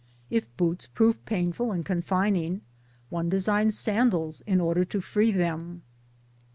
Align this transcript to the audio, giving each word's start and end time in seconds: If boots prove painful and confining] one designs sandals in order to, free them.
If 0.31 0.57
boots 0.57 0.87
prove 0.87 1.23
painful 1.25 1.71
and 1.71 1.85
confining] 1.85 2.61
one 3.11 3.29
designs 3.29 3.77
sandals 3.77 4.41
in 4.47 4.59
order 4.59 4.83
to, 4.83 4.99
free 4.99 5.31
them. 5.31 5.83